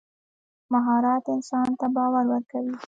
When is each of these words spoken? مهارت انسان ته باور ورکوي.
مهارت 0.73 1.23
انسان 1.35 1.67
ته 1.79 1.85
باور 1.95 2.25
ورکوي. 2.33 2.75